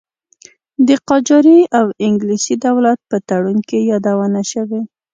د 0.87 0.89
قاجاري 1.07 1.59
او 1.79 1.85
انګلیسي 2.07 2.55
دولت 2.65 2.99
په 3.09 3.17
تړون 3.29 3.57
کې 3.69 3.77
یادونه 3.91 4.41
شوې. 4.51 4.81